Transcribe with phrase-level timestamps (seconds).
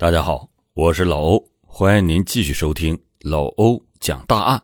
[0.00, 4.62] 大家好，我是老欧，欢迎您继续收听老欧讲大案。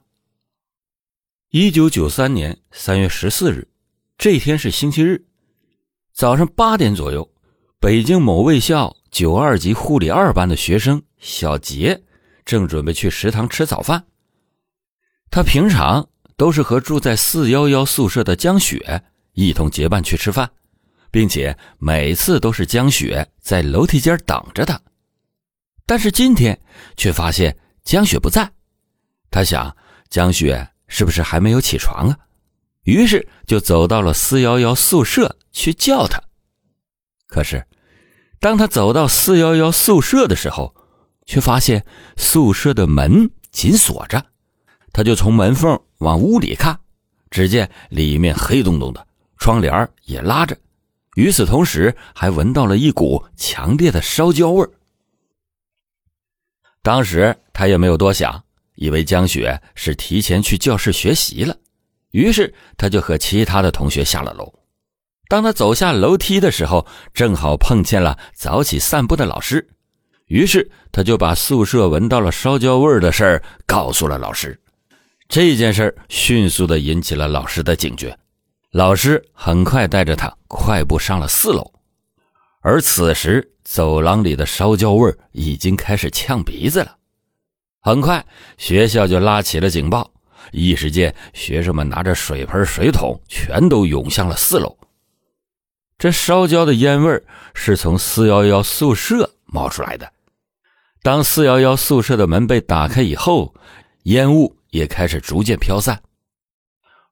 [1.50, 3.68] 一九九三年三月十四日，
[4.16, 5.26] 这天是星期日，
[6.14, 7.30] 早上八点左右，
[7.78, 12.02] 北京某卫校九二级护理二班的学生小杰
[12.46, 14.06] 正准备去食堂吃早饭。
[15.30, 20.50] 他平常都是和住在四幺幺宿舍的江雪一同结伴去吃饭，
[21.10, 24.80] 并且每次都是江雪在楼梯间等着他。
[25.86, 26.60] 但是今天
[26.96, 28.50] 却发现江雪不在，
[29.30, 29.74] 他想
[30.10, 32.18] 江雪是不是还没有起床啊？
[32.82, 36.20] 于是就走到了四幺幺宿舍去叫她。
[37.28, 37.64] 可是，
[38.40, 40.74] 当他走到四幺幺宿舍的时候，
[41.24, 41.84] 却发现
[42.16, 44.24] 宿舍的门紧锁着。
[44.92, 46.78] 他就从门缝往屋里看，
[47.30, 49.06] 只见里面黑洞洞的，
[49.38, 50.56] 窗帘也拉着。
[51.16, 54.70] 与此同时，还闻到了一股强烈的烧焦味儿。
[56.86, 58.40] 当时他也没有多想，
[58.76, 61.56] 以为江雪是提前去教室学习了，
[62.12, 64.54] 于是他就和其他的同学下了楼。
[65.26, 69.66] 当他走下楼梯的时候，正好碰见了早起散步的老师，
[70.26, 74.56] 于是他就把宿舍闻到了烧焦味的事儿告诉了老师。
[75.28, 78.16] 这件事迅速的引起了老师的警觉，
[78.70, 81.68] 老师很快带着他快步上了四楼，
[82.66, 83.52] 而此时。
[83.68, 86.96] 走廊里的烧焦味已经开始呛鼻子了，
[87.80, 88.24] 很快
[88.56, 90.08] 学校就拉起了警报，
[90.52, 94.78] 一时间学生们拿着水盆、水桶，全都涌向了四楼。
[95.98, 97.20] 这烧焦的烟味
[97.54, 100.12] 是从四幺幺宿舍冒出来的。
[101.02, 103.52] 当四幺幺宿舍的门被打开以后，
[104.04, 106.00] 烟雾也开始逐渐飘散。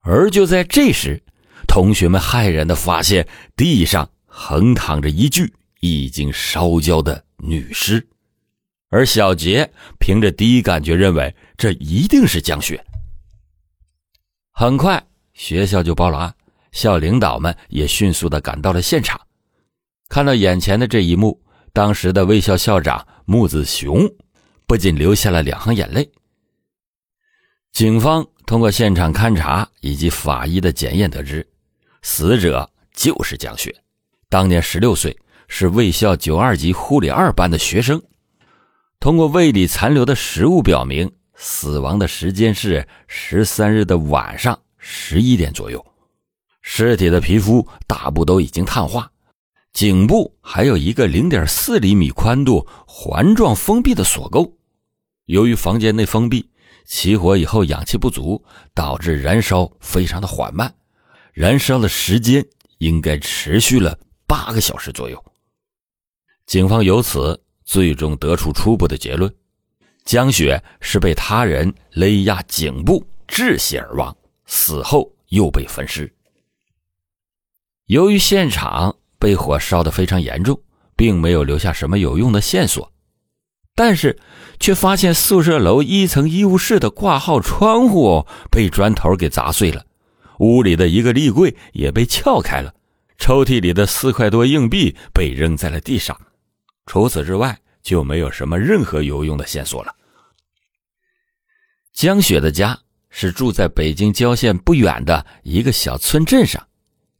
[0.03, 1.21] 而就在这时，
[1.67, 5.55] 同学们骇然的发现地上横躺着一具。
[5.87, 8.09] 已经烧焦的女尸，
[8.89, 12.83] 而小杰凭着第一感觉认为这一定是江雪。
[14.51, 16.35] 很快，学校就报了案，
[16.73, 19.21] 校领导们也迅速的赶到了现场。
[20.09, 21.39] 看到眼前的这一幕，
[21.75, 24.11] 当时的卫校校长穆子雄
[24.67, 26.11] 不仅流下了两行眼泪。
[27.73, 31.47] 警方通过现场勘查以及法医的检验得知，
[32.01, 33.84] 死者就是江雪，
[34.35, 35.17] 当年十六岁。
[35.47, 38.03] 是卫校九二级护理二班的学生，
[38.99, 45.85] 通过胃里残留的食物表明，死亡的时间是十三日的晚上十一点左右。
[46.63, 49.09] 尸体的皮肤大部都已经碳化，
[49.73, 54.57] 颈部还有一个零点四厘米宽度环状封闭的锁沟。
[55.27, 56.51] 由于房间内封闭，
[56.87, 58.43] 起火以后氧气不足，
[58.75, 60.75] 导致燃烧非常的缓慢，
[61.33, 62.45] 燃烧的时间
[62.79, 63.97] 应该持续了
[64.27, 65.25] 八个小时左右。
[66.47, 69.35] 警方由此最终得出初步的结论：
[70.05, 74.15] 江雪是被他人勒压颈部窒息而亡，
[74.47, 76.13] 死后又被焚尸。
[77.87, 80.61] 由于现场被火烧得非常严重，
[80.97, 82.93] 并没有留下什么有用的线索，
[83.75, 84.19] 但是
[84.61, 89.85] 却发现宿舍楼一层医务室的挂号窗户被砖头给砸碎了，
[90.39, 92.75] 屋里的一个立柜也被撬开了，
[93.19, 96.19] 抽屉里的四块多硬币被扔在了地上。
[96.87, 99.95] 除此之外，就没有什么任何有用的线索了。
[101.93, 102.79] 江雪的家
[103.11, 106.67] 是住在北京郊县不远的一个小村镇上，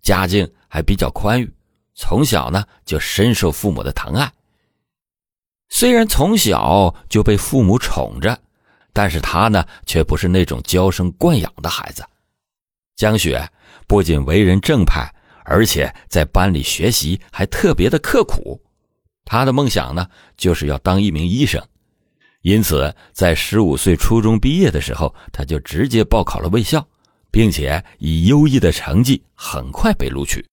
[0.03, 1.51] 家境还比较宽裕，
[1.95, 4.31] 从小呢就深受父母的疼爱。
[5.69, 8.39] 虽然从小就被父母宠着，
[8.93, 12.05] 但是他呢却不是那种娇生惯养的孩子。
[12.97, 13.49] 江雪
[13.87, 15.09] 不仅为人正派，
[15.45, 18.61] 而且在班里学习还特别的刻苦。
[19.25, 20.07] 他的梦想呢，
[20.37, 21.63] 就是要当一名医生，
[22.43, 26.87] 因此在十五岁初中毕业的时候，他就直接报考了卫校，
[27.31, 30.45] 并且以优异的成绩很快被录取。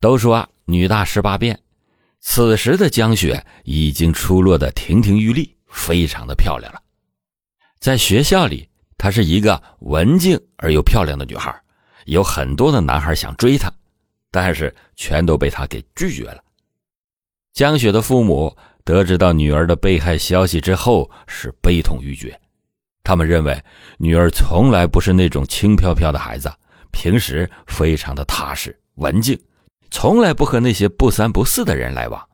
[0.00, 1.58] 都说女大十八变，
[2.20, 6.82] 此时的江雪已经出落的亭亭玉立，非常的漂亮了。
[7.78, 8.68] 在学校里，
[8.98, 11.61] 她是一个文静而又漂亮的女孩，
[12.06, 13.72] 有很多的男孩想追她，
[14.30, 16.42] 但是全都被她给拒绝了。
[17.52, 22.38] 江雪的父母得知到女儿的被害消息之后，是悲痛欲绝。
[23.04, 23.62] 他们认为
[23.98, 26.52] 女儿从来不是那种轻飘飘的孩子，
[26.92, 29.38] 平时非常的踏实文静，
[29.90, 32.28] 从来不和那些不三不四的人来往。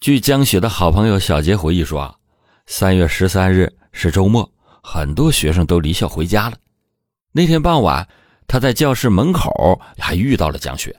[0.00, 2.14] 据江雪的好朋友小杰回忆说啊，
[2.66, 4.48] 三月十三日是周末，
[4.82, 6.56] 很多学生都离校回家了。
[7.36, 8.08] 那天傍晚，
[8.48, 10.98] 他在教室门口还遇到了江雪。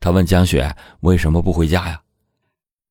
[0.00, 2.02] 他问江雪为什么不回家呀？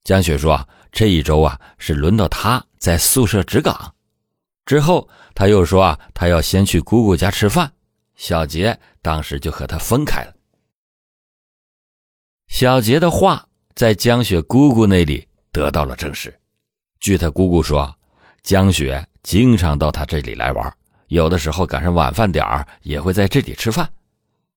[0.05, 3.93] 江雪说：“这一周啊，是轮到他在宿舍值岗。”
[4.65, 5.05] 之后
[5.35, 7.69] 他又说：“啊，他要先去姑姑家吃饭。”
[8.15, 10.33] 小杰当时就和他分开了。
[12.47, 13.45] 小杰的话
[13.75, 16.33] 在江雪姑姑那里得到了证实。
[17.01, 17.93] 据他姑姑说，
[18.43, 20.73] 江雪经常到他这里来玩，
[21.07, 23.89] 有的时候赶上晚饭点儿也会在这里吃饭。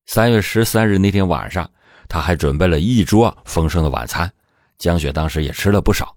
[0.07, 1.71] 三月十三日那天晚上，
[2.09, 4.33] 他还准备了一桌丰盛的晚餐。
[4.79, 6.17] 江雪当时也吃了不少，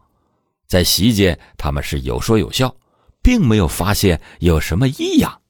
[0.67, 2.73] 在席间他们是有说有笑，
[3.21, 5.41] 并没有发现有什么异样。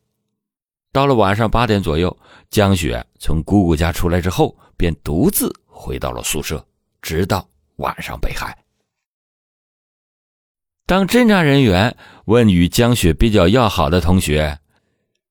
[0.92, 2.16] 到了晚上八点左右，
[2.50, 6.66] 江雪从姑姑家出来之后，便独自回到了宿舍，
[7.02, 7.48] 直到
[7.78, 8.58] 晚上被害。
[10.86, 11.96] 当侦查人员
[12.26, 14.60] 问与江雪比较要好的同学，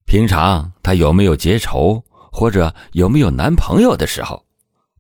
[0.04, 4.44] 平常她有没有结仇或者有没有男朋友的时候，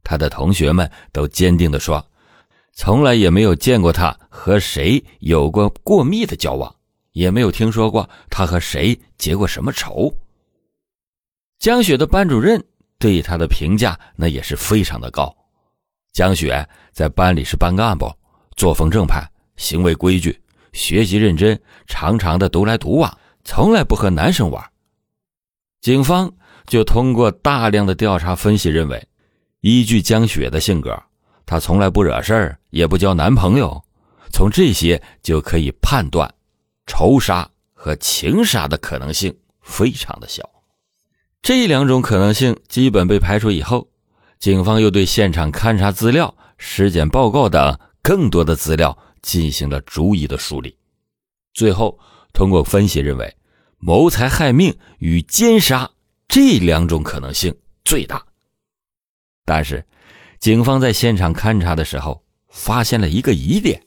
[0.02, 2.04] 她的同学们都坚定地说。
[2.74, 6.74] 从来也没有见过她和谁有过过密的交往，
[7.12, 10.10] 也没有听说过她和谁结过什么仇。
[11.58, 12.64] 江雪的班主任
[12.98, 15.34] 对她的评价那也是非常的高。
[16.14, 18.10] 江雪在班里是班干部，
[18.56, 19.22] 作风正派，
[19.56, 20.40] 行为规矩，
[20.72, 24.71] 学习认真，常常的独来独往，从来不和男生玩。
[25.82, 26.32] 警方
[26.68, 29.04] 就通过大量的调查分析认为，
[29.62, 30.96] 依据江雪的性格。
[31.44, 33.82] 她从来不惹事儿，也不交男朋友，
[34.32, 36.32] 从这些就可以判断，
[36.86, 40.48] 仇杀和情杀的可能性非常的小。
[41.42, 43.88] 这两种可能性基本被排除以后，
[44.38, 50.76] 警方又对现场勘查资料、尸检报告等更多的资料进行了逐一的梳理，
[51.52, 51.98] 最后
[52.32, 53.36] 通过分析认为，
[53.84, 55.90] 谋财害命与奸杀
[56.26, 58.24] 这两种可能性最大。
[59.44, 59.84] 但是。
[60.42, 63.84] 警方在现场勘查的时候，发现了一个疑点：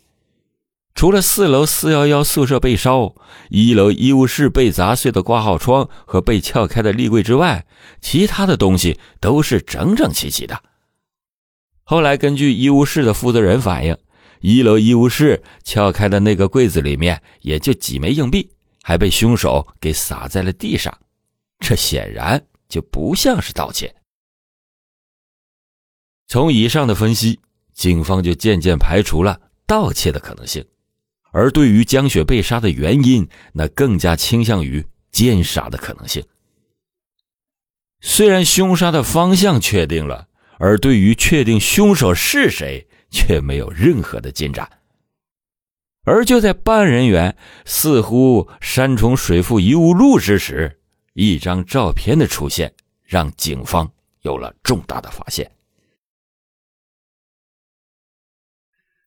[0.94, 3.14] 除了四楼四幺幺宿舍被烧、
[3.50, 7.66] 一楼医务室被砸碎的挂号窗和被撬开的立柜之外，
[8.00, 10.64] 其他的东西都是整整齐齐的。
[11.84, 13.98] 后来，根据医务室的负责人反映，
[14.40, 18.50] 一楼医务室撬开的那个柜子里面也就几枚硬币，
[18.88, 20.96] 还被凶手给撒在了地上，
[21.58, 22.40] 这显然
[22.70, 23.92] 就不像是盗窃。
[26.28, 27.40] 从以上的分析，
[27.74, 30.64] 警方就渐渐排除了盗窃的可能性，
[31.32, 36.24] 而对于江雪被杀的原因，那更加倾向于奸杀的可能性。
[38.02, 40.28] 虽然凶杀的方向确定了，
[40.60, 44.70] 而对于确定凶手是谁，却没有任何的进展。
[46.06, 47.36] 而就在办案人员
[47.66, 50.80] 似乎山重水复疑无路之时，
[51.14, 52.74] 一张照片的出现，
[53.04, 53.92] 让警方
[54.22, 55.52] 有了重大的发现。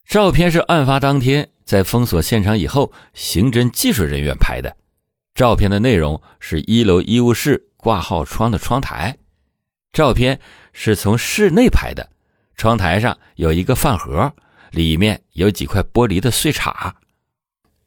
[0.05, 4.75] 照片是案发当天在封锁现场以后，刑侦技术人员拍的。
[5.35, 9.17] 照片的内容是一楼医务室挂号窗的窗台。
[9.93, 10.39] 照片
[10.73, 12.09] 是从室内拍的，
[12.57, 14.33] 窗台上有一个饭盒，
[14.71, 16.91] 里面有几块玻璃的碎碴。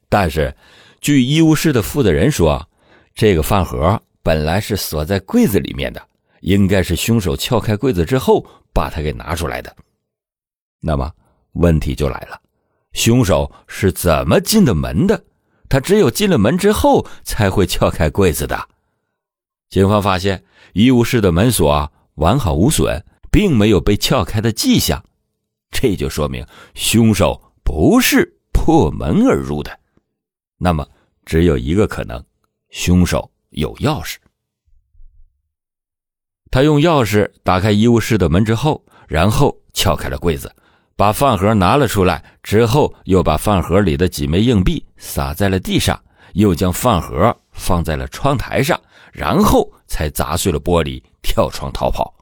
[0.09, 0.55] 但是，
[1.01, 2.69] 据医务室的负责人说，
[3.15, 6.03] 这个饭盒本来是锁在柜子里面的，
[6.41, 9.75] 应该是凶手撬开柜子之后把它给拿出来的。
[10.81, 11.13] 那么？
[11.57, 12.41] 问题就来了，
[12.95, 15.23] 凶手是怎么进的门的？
[15.69, 18.69] 他只有进了门之后才会撬开柜子的。
[19.69, 20.43] 警方发现
[20.73, 25.05] 医务室的门锁完好无损，并没有被撬开的迹象，
[25.73, 29.77] 这就说明凶手不是破门而入的。
[30.59, 30.87] 那么
[31.25, 32.25] 只有一个可能，
[32.71, 34.17] 凶手有钥匙。
[36.51, 40.55] 他用钥匙打开医务室的门之后，然后撬开了柜子。
[40.95, 46.01] 把饭盒拿了出来之后，又把饭盒里的几枚硬币撒在了地上，
[46.35, 52.15] 又将饭盒放在了窗台上，然后才砸碎了玻璃，跳窗逃跑。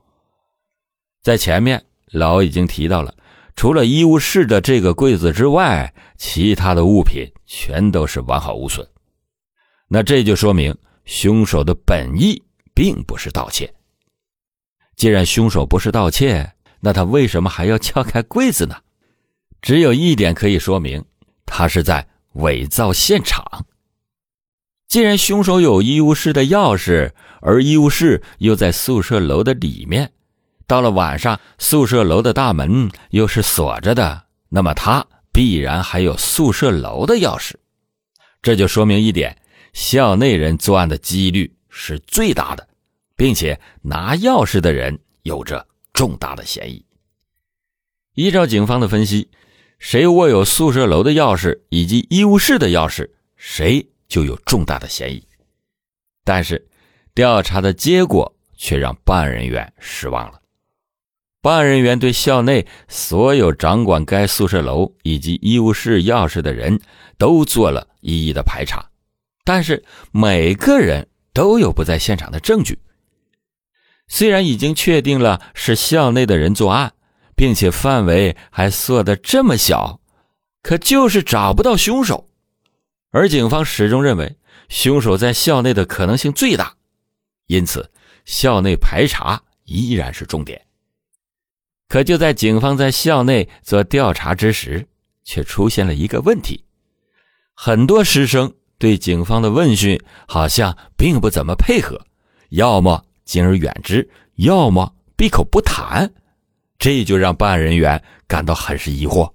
[1.20, 3.12] 在前面老已经提到了，
[3.60, 8.88] 除了医务室的这个柜子之外，其他的物品全都是完好无损。
[9.86, 10.74] 那这就说明
[11.04, 13.70] 凶手的本意并不是盗窃。
[14.96, 16.50] 既然凶手不是盗窃，
[16.80, 18.76] 那他为什么还要撬开柜子呢？
[19.60, 21.04] 只有一点可以说明，
[21.44, 23.66] 他是在伪造现场。
[24.88, 27.12] 既然凶手有医务室的钥匙，
[27.42, 30.10] 而医务室又在宿舍楼的里面，
[30.70, 37.54] 到了晚上宿舍楼的大门又是锁着的，那么他必然还有宿舍楼的钥匙。
[38.40, 39.36] 这就说明一点：
[39.72, 42.68] 校内人作案的几率是最大的，
[43.16, 45.66] 并且拿钥匙的人有着。
[45.92, 46.82] 重大的嫌疑。
[48.14, 49.28] 依照警方的分析，
[49.80, 55.22] 谁握有宿舍楼的钥匙以及医务室的钥匙，谁就有重大的嫌疑。
[56.24, 56.64] 但是，
[57.12, 60.39] 调查的结果却让办案人员失望了。
[61.42, 66.80] 办案人员对校内所有掌管该宿舍楼以及医务室钥匙的人
[67.16, 68.90] 都做了一一的排查，
[69.44, 69.82] 但是
[70.12, 72.78] 每个人都有不在现场的证据。
[74.06, 76.92] 虽然已经确定了是校内的人作案，
[77.34, 80.00] 并且范围还缩得这么小，
[80.62, 82.28] 可就是找不到凶手。
[83.12, 84.36] 而警方始终认为
[84.68, 86.74] 凶手在校内的可能性最大，
[87.46, 87.90] 因此
[88.26, 90.66] 校内排查依然是重点。
[91.90, 94.86] 可就在警方在校内做调查之时，
[95.24, 96.64] 却出现了一个问题：
[97.52, 102.06] 很多师生对警方的问讯好像并不怎么配合，
[102.50, 106.14] 要么敬而远之，要么闭口不谈。
[106.78, 109.32] 这就让办案人员感到很是疑惑。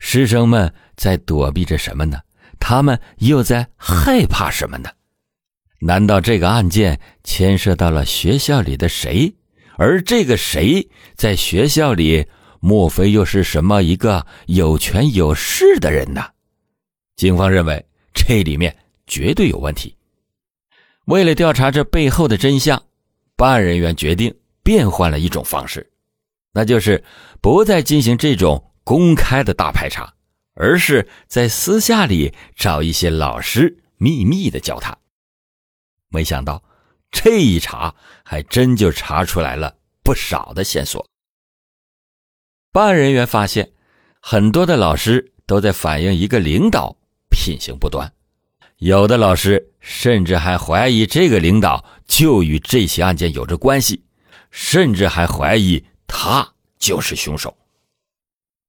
[0.00, 2.18] 师生们在躲避着什么呢？
[2.58, 4.90] 他们又在害怕什么呢？
[5.78, 9.36] 难道这个案件牵涉到了学校里的谁？
[9.76, 12.26] 而这个谁在学校里，
[12.60, 16.24] 莫非又是什么一个有权有势的人呢？
[17.16, 18.76] 警方认为这里面
[19.06, 19.96] 绝对有问题。
[21.06, 22.82] 为了调查这背后的真相，
[23.36, 25.90] 办案人员决定变换了一种方式，
[26.52, 27.02] 那就是
[27.40, 30.14] 不再进行这种公开的大排查，
[30.54, 34.96] 而是在私下里找一些老师秘密的教他。
[36.10, 36.62] 没想到。
[37.14, 37.94] 这一查，
[38.24, 41.06] 还真就查出来了不少的线索。
[42.72, 43.70] 办案人员发现，
[44.20, 46.94] 很多的老师都在反映一个领导
[47.30, 48.12] 品行不端，
[48.78, 54.02] 有的老师甚至还怀疑这个领导就与这起案件有着关系，
[54.50, 56.46] 甚至还怀疑他
[56.78, 57.56] 就是凶手。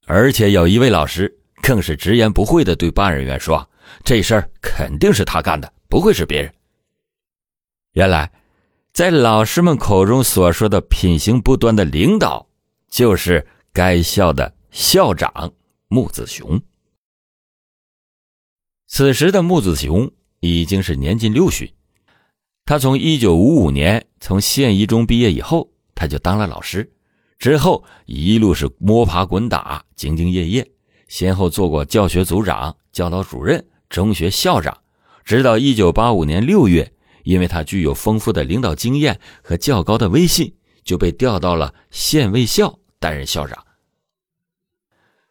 [0.05, 3.67] 而且有一位老师更是直言不讳的对办案人员说
[4.05, 6.53] ：“这事儿肯定是他干的，不会是别人。”
[7.95, 8.29] 原来，
[8.91, 12.45] 在老师们口中所说的品行不端的领导，
[12.89, 15.53] 就是该校的校长
[15.87, 16.61] 穆子雄。
[18.85, 20.11] 此时的穆子雄
[20.41, 21.71] 已经是年近六旬，
[22.65, 26.91] 他从一九五五年从县一中毕业以后，他就当了老师，
[27.39, 30.69] 之后一路是摸爬滚打，兢兢业业，
[31.07, 34.77] 先后做过教学组长、教导主任、中学校长，
[35.23, 36.91] 直到一九八五年六月。
[37.25, 43.65] 因为他具有丰富的领导经验和较高的威信，就被调到了县卫校担任校长。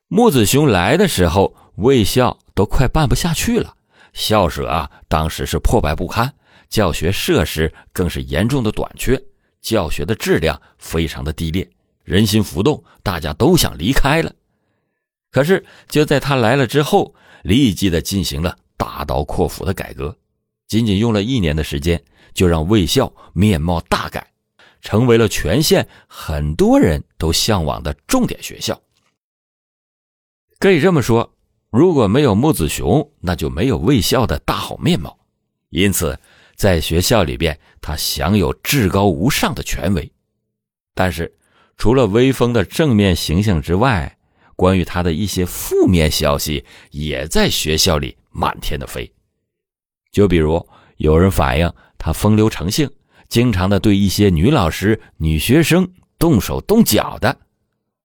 [0.08, 3.76] 木子雄来的时候，卫校都快办不下去了，
[4.12, 6.34] 校舍啊，当时是破败不堪，
[6.68, 9.20] 教学设施更是严重的短缺，
[9.60, 11.68] 教学的质量非常的低劣，
[12.02, 14.34] 人心浮动，大家都想离开了。
[15.30, 20.16] 可是就在他来了之后，立即的进行了大刀阔斧的改革。
[20.74, 22.02] 仅仅用了一年的时间，
[22.32, 24.32] 就让卫校面貌大改，
[24.80, 28.82] 成为了全县很多人都向往的重点学校。
[30.58, 31.32] 可以这么说，
[31.70, 35.16] 如果没有木子雄，那就没有卫校的大好面貌。
[35.70, 36.18] 因此，
[36.56, 40.10] 在学校里边，他享有至高无上的权威。
[40.92, 41.32] 但是，
[41.76, 44.18] 除了威风的正面形象之外，
[44.56, 49.13] 关于他的一些负面消息也在学校里满天的飞。
[50.14, 50.64] 就比如
[50.98, 52.88] 有人反映他风流成性，
[53.28, 55.90] 经常的对一些女老师、女学生
[56.20, 57.36] 动手动脚的，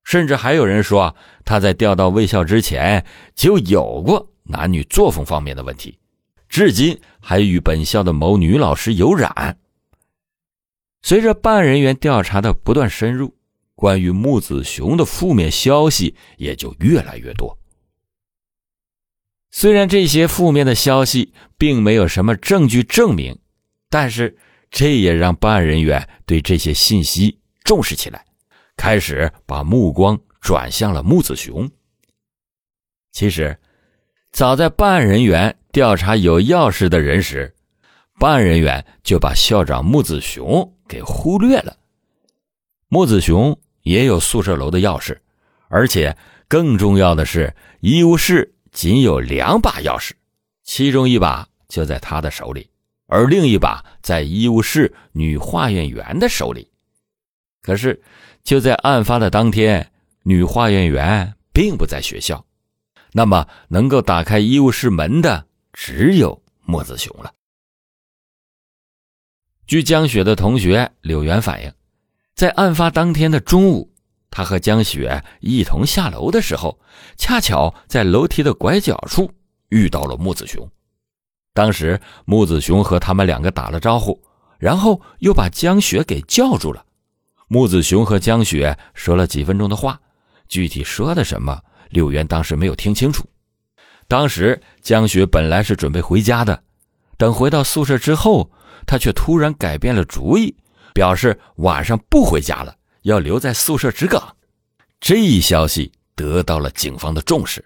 [0.03, 5.99] 甚至还有人说他在调到卫校之前就有过男女作风方面的问题，
[6.49, 9.59] 至今还与本校的某女老师有染。
[11.03, 13.35] 随着办案人员调查的不断深入，
[13.75, 17.58] 关于木子雄的负面消息也就越来越多。
[19.51, 23.37] 虽然这些负面的消息并没有什么证据证明，
[23.89, 24.37] 但是
[24.69, 28.23] 这也让办案人员对这些信息重视起来，
[28.77, 31.69] 开始把目光转向了穆子雄。
[33.11, 33.57] 其实，
[34.31, 37.55] 早在办案人员调查有钥匙的人时，
[38.19, 41.75] 办案人员就把校长穆子雄给忽略了。
[42.87, 45.17] 穆子雄也有宿舍楼的钥匙，
[45.69, 46.15] 而且
[46.47, 48.53] 更重要的是医务室。
[48.71, 50.11] 仅有两把钥匙，
[50.63, 52.69] 其中一把就在他的手里，
[53.07, 56.71] 而另一把在医务室女化验员的手里。
[57.61, 58.01] 可是，
[58.43, 59.91] 就在案发的当天，
[60.23, 62.45] 女化验员并不在学校，
[63.11, 67.33] 那么能够打开医务室门的只有莫子雄了。
[69.67, 71.71] 据江雪的同学柳元反映，
[72.33, 73.91] 在案发当天的中午，
[74.31, 76.79] 他和江雪一同下楼的时候，
[77.17, 79.31] 恰巧在楼梯的拐角处
[79.69, 80.69] 遇到了木子雄。
[81.53, 84.21] 当时木子雄和他们两个打了招呼，
[84.59, 86.85] 然后又把江雪给叫住了。
[87.47, 89.99] 木子雄和江雪说了几分钟的话，
[90.47, 91.59] 具体说的什么，
[91.89, 93.27] 柳元当时没有听清楚。
[94.07, 96.63] 当时江雪本来是准备回家的，
[97.17, 98.49] 等回到宿舍之后，
[98.85, 100.55] 他却突然改变了主意，
[100.93, 102.75] 表示晚上不回家了。
[103.03, 104.35] 要留在宿舍值岗，
[104.99, 107.63] 这一消息得到了警方的重视，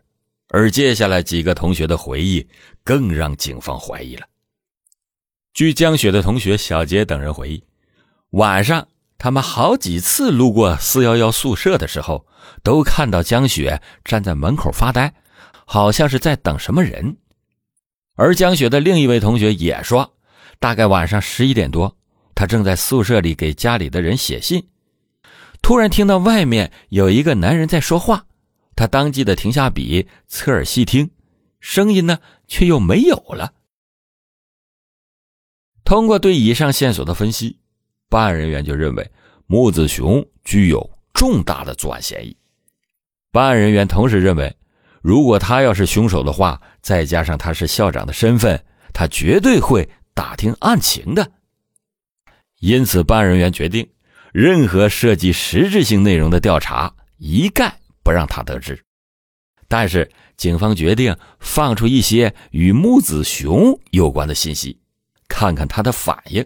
[0.49, 2.47] 而接下来几个同学的回忆
[2.83, 4.27] 更让警方怀疑了。
[5.53, 7.63] 据江雪的同学小杰等人回忆，
[8.31, 8.87] 晚上
[9.17, 12.27] 他们好几次路过四幺幺宿舍的时候，
[12.63, 15.13] 都看到江雪站在门口发呆，
[15.65, 17.17] 好像是在等什么人。
[18.15, 20.15] 而江雪的另一位同学也说，
[20.59, 21.97] 大概晚上十一点多，
[22.35, 24.67] 他正在宿舍里给家里的人写信。
[25.63, 28.25] 突然听到外面有一个男人在说话，
[28.75, 31.10] 他当即的停下笔，侧耳细听，
[31.62, 33.53] 声音呢却又没有了。
[35.86, 37.60] 通过对以上线索的分析，
[38.10, 39.10] 办案人员就认为
[39.48, 42.36] 木子雄具有重大的作案嫌疑。
[43.32, 44.53] 办案人员同时认为，
[45.01, 51.32] 如果他要是凶手的话，再加上他是校长的身份，他绝对会打听案情的。
[52.60, 53.89] 因此，办案人员决定。
[54.33, 58.83] 任何涉及实质性内容的调查，一概不让他得知。
[59.67, 64.79] 但是，警方决定放出一些与木子雄有关的信息，
[65.27, 66.43] 看看他的反应。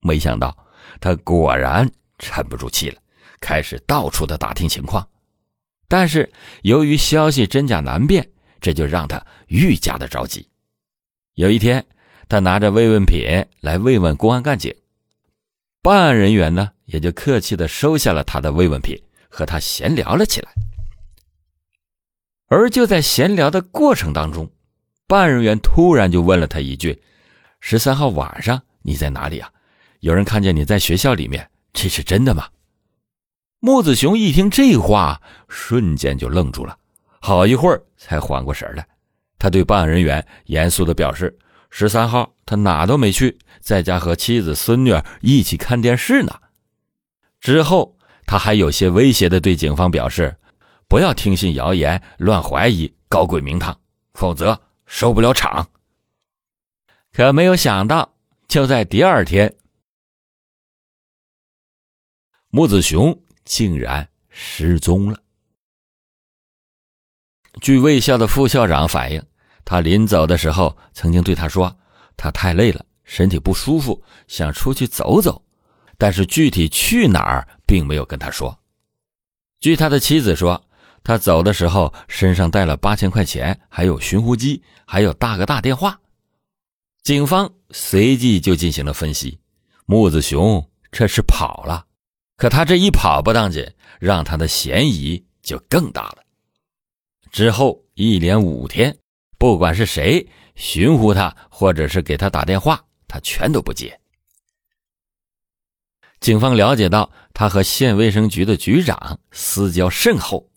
[0.00, 0.56] 没想到，
[1.00, 3.00] 他果然沉不住气了，
[3.40, 5.08] 开始到处的打听情况。
[5.86, 8.28] 但是，由于消息真假难辨，
[8.60, 10.48] 这就让他愈加的着急。
[11.34, 11.86] 有一天，
[12.28, 14.74] 他拿着慰问品来慰问公安干警。
[15.82, 18.96] 办案人员呢，也就客气的收下了他的慰问品，
[19.28, 20.54] 和他闲聊了起来。
[22.46, 24.48] 而就在闲聊的过程当中，
[25.08, 27.02] 办案人员突然就问了他一句
[27.58, 29.50] ：“十三号晚上你在哪里啊？
[29.98, 32.48] 有人看见你在学校里面，这是真的吗？”
[33.58, 36.78] 木子雄一听这话，瞬间就愣住了，
[37.20, 38.86] 好一会儿才缓过神来。
[39.36, 41.36] 他对办案人员严肃的表示。
[41.74, 46.40] 十三号，他哪都没去，在家和妻子、孙女一起看电视呢。
[47.40, 47.96] 之后，
[48.26, 50.36] 他还有些威胁的对警方表示
[50.86, 53.80] ：“不要听信谣言，乱怀疑，搞鬼名堂，
[54.14, 55.70] 否则收不了场。”
[57.12, 58.14] 可没有想到，
[58.48, 59.56] 就在第二天，
[62.48, 65.18] 木子雄竟然失踪了。
[67.60, 69.22] 据卫校的副校长反映。
[69.64, 71.78] 他临走的时候，曾经对他说
[72.18, 75.42] ：“他太累了，身体不舒服，想出去走走。”
[75.98, 78.58] 但是具体去哪儿，并没有跟他说。
[79.60, 80.58] 据他的妻子说，
[81.04, 86.00] 他走的时候身上带了八千块钱，还有寻呼机，还有大哥大电话。
[87.02, 89.38] 警方随即就进行了分析，
[89.84, 91.84] 木子雄这是跑了。
[92.38, 93.62] 可他这一跑不当紧，
[94.00, 96.18] 让他的嫌疑就更大了。
[97.30, 98.96] 之后一连五天。
[99.38, 102.80] 不管是谁寻呼他，或者是给他打电话，
[103.12, 104.00] 他全都不接。
[106.18, 110.48] 警方了解到他和县卫生局的局长私交甚厚，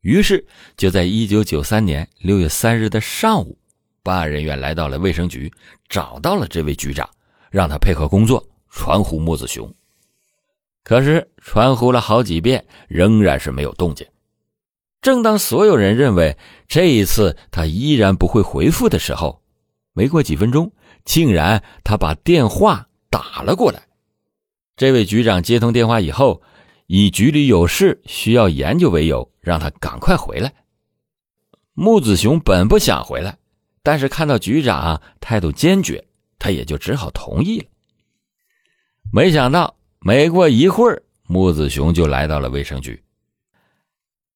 [0.00, 3.58] 于是就在一九九三年六月三日的上午，
[4.02, 5.52] 办案人员来到了卫生局，
[5.86, 7.06] 找到了这位局长，
[7.50, 9.70] 让他配合工作，传呼木子雄。
[10.82, 14.06] 可是传呼了好几遍，仍然是没有动静。
[15.02, 19.42] 正当所有人认为这一次他依然不会回复的时候，
[19.92, 20.72] 没过几分钟，
[21.08, 23.82] 竟然他把电话打了过来。
[24.76, 26.42] 这位局长接通电话以后，
[26.86, 30.52] 以局里有事需要研究为由，让他赶快回来。
[31.72, 33.38] 木子雄本不想回来，
[33.82, 36.06] 但是看到局长态度坚决，
[36.38, 37.66] 他也就只好同意了。
[39.10, 43.02] 没想到，没过一会儿，木子雄就来到了卫生局。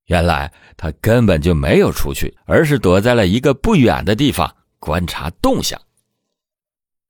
[0.06, 5.78] 原来他根本就没有出去，而是躲在了一个不远的地方观察动向。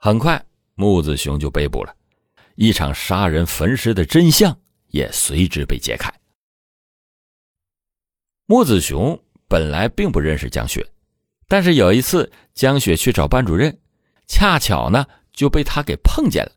[0.04, 1.94] 很快，木子雄就被捕了，
[2.56, 6.12] 一场杀人焚尸的真相也随之被揭开。
[8.46, 10.84] 木子雄本来并不认识江雪，
[11.46, 13.78] 但是有一次江雪去找班主任，
[14.26, 16.50] 恰巧呢就被他给碰见了。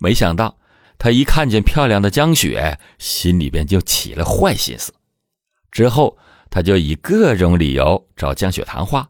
[0.00, 0.58] 没想到
[0.98, 4.92] 他一看见漂亮的江雪，心里边就起了坏心思。
[5.70, 6.18] 之后，
[6.50, 9.08] 他就以各种理由找江雪谈话。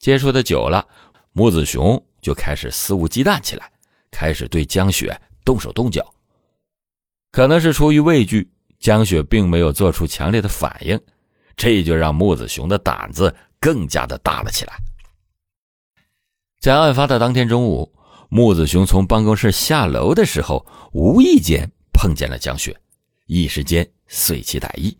[0.00, 0.88] 接触的久了，
[1.30, 3.70] 木子雄就开始肆无忌惮起来，
[4.10, 6.14] 开始对江雪动手动脚。
[7.32, 10.98] 可能是出于畏惧，江雪并没有做出强烈的反应，
[11.56, 14.72] 这就让木子雄的胆子更加的大了起来。
[16.60, 17.92] 在案发的当天中午，
[18.28, 22.78] 木子雄从办公室下楼的时候，无意间碰见了江雪，
[23.26, 24.96] 一时间遂起歹意。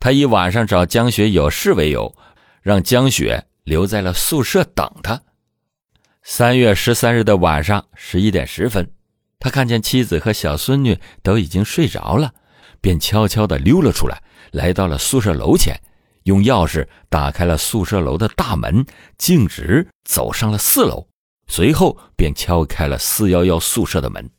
[0.00, 2.16] 他以晚上找江雪有事为由，
[2.62, 5.22] 让江雪留在了宿舍等他。
[6.24, 8.92] 三月十三日的晚上十一点十分，
[9.40, 12.32] 他看见妻子和小孙女都已经睡着了，
[12.80, 15.80] 便悄悄地溜了出来，来到了宿舍楼前，
[16.22, 18.86] 用钥匙打开了宿舍楼的大门，
[19.18, 21.08] 径直走上了四楼，
[21.48, 24.30] 随后便敲开了四幺幺宿舍的门。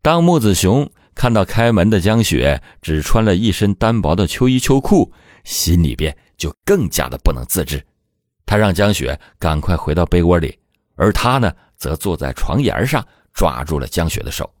[0.00, 7.84] 当木子雄看到开门的江雪只穿了一身单薄的秋衣秋裤，心里边就更加的不能自制。
[8.44, 10.58] 他让江雪赶快回到被窝里，
[10.96, 14.52] 而他呢，则坐在床沿上抓住了江雪的手。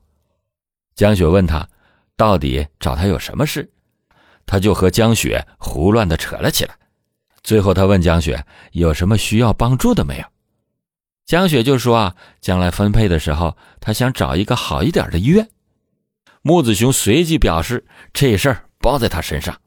[0.94, 1.68] 江雪问他，
[2.16, 3.70] 到底找他有什么事？
[4.44, 6.76] 他就和江雪胡乱的扯了起来。
[7.42, 10.24] 最后，他问江雪有什么需要帮助的没有？
[11.24, 15.48] 江雪就说啊，将来分配的时候，他想找一个好一点的医院。
[16.42, 19.60] 木子雄随即表示，这事儿包在他身上。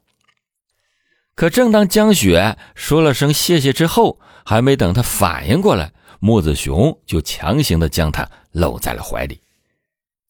[1.36, 9.38] 可正当江雪说了声谢谢之后，还没等他反应过来，木子雄就强行的将他搂在了怀里。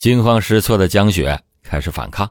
[0.01, 2.29] 惊慌失措的江雪开始反抗，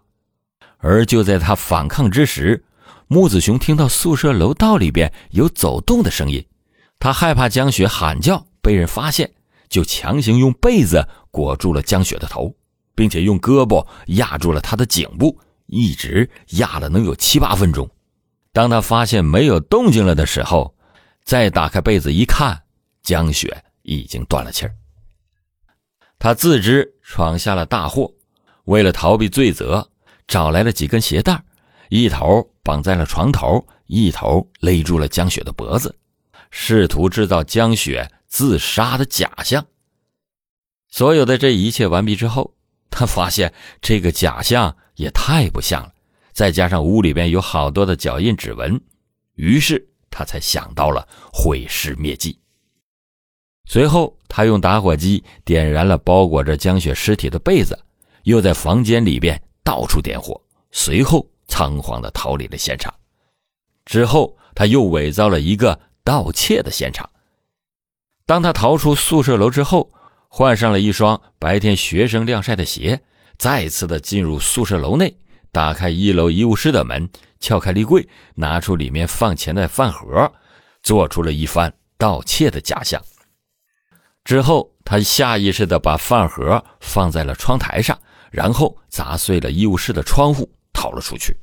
[0.79, 2.65] 而就在他反抗之时，
[3.07, 6.45] 木子雄听到宿舍楼道里边有走动的声音，
[6.99, 9.31] 他害怕江雪喊叫被人发现，
[9.69, 12.53] 就强行用被子裹住了江雪的头，
[12.93, 17.89] 并且用胳膊压住了她的颈部，一直压了能有七八分钟。
[18.55, 20.73] 当他发现没有动静了的时候，
[21.25, 22.63] 再打开被子一看，
[23.03, 24.73] 江雪已经断了气儿。
[26.17, 28.09] 他自知闯下了大祸，
[28.63, 29.85] 为了逃避罪责，
[30.25, 31.43] 找来了几根鞋带，
[31.89, 35.93] 一头绑在了床头，一头勒住了江雪的脖子，
[36.49, 39.65] 试图制造江雪自杀的假象。
[40.87, 42.55] 所有的这一切完毕之后，
[42.89, 45.91] 他发现这个假象也太不像了。
[46.35, 48.79] 再加上屋里边有好多的脚印、指纹，
[49.35, 52.37] 于是他才想到了毁尸灭迹。
[53.67, 57.79] 随后，他用打火机点燃了包裹着江雪尸体的被子，
[58.23, 60.39] 又在房间里边到处点火，
[60.71, 62.93] 随后仓皇的逃离了现场。
[63.85, 67.09] 之后，他又伪造了一个盗窃的现场。
[68.25, 69.93] 当他逃出宿舍楼之后，
[70.27, 73.01] 换上了一双白天学生晾晒的鞋，
[73.37, 75.17] 再次的进入宿舍楼内。
[75.55, 80.29] 打开一楼医务室的门，撬开立柜，拿出里面放钱的饭盒，
[80.83, 83.01] 做出了一番盗窃的假象。
[84.25, 87.97] 之后，他下意识地把饭盒放在了窗台上，
[88.31, 91.39] 然后砸碎了医务室的窗户，逃了出去。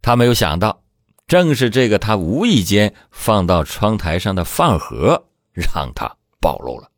[0.00, 0.82] 他没有想到，
[1.26, 5.22] 正是这个他无意间放到窗台上的饭盒，
[5.52, 6.90] 让他暴露了。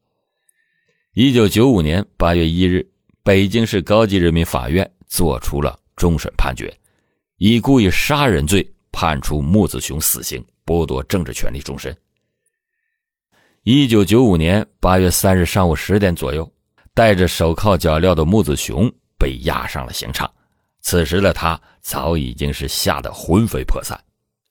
[1.15, 2.89] 一九九五年八月一日，
[3.25, 5.77] 北京市高级人民法院作出了。
[6.05, 6.71] 终审判决，
[7.39, 11.97] 以故意杀人罪判处木子雄死刑，剥夺政治权利终身。
[13.63, 16.53] 一九九五年八月三日上午十点左右，
[16.93, 18.87] 戴着手铐脚镣的木子雄
[19.19, 20.31] 被押上了刑场。
[20.83, 23.99] 此时的他早已经是吓得魂飞魄散，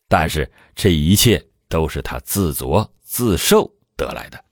[0.08, 1.40] 但是这一切
[1.70, 4.44] 都是他自作自受得来的。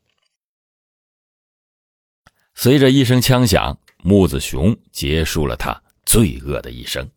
[2.54, 5.81] 随着一声枪响，木子雄结束了他。
[6.06, 7.08] 罪恶的一生，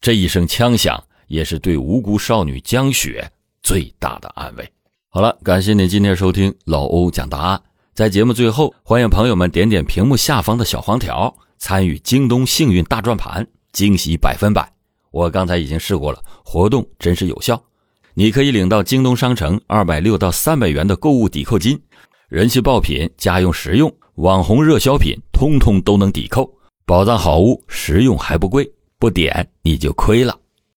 [0.00, 3.30] 这一声枪响也是对无辜少女江雪
[3.62, 4.70] 最大的安慰。
[5.08, 7.62] 好了，感谢您今天收听老欧讲答案。
[7.94, 14.68] 在节目最后，欢迎朋友们点点屏幕下方的小黄条，参与京东幸运大转盘，惊喜百分百。
[15.12, 17.62] 我刚才已经试过了，活动真实有效。
[18.14, 21.80] 你可以领到京东商城二百六到三百元的购物抵扣金，
[22.28, 26.52] 人气爆品、家用实用、网红热销品，通通都能抵扣。
[26.86, 30.38] 宝藏好物，实用还不贵，不点你就亏了。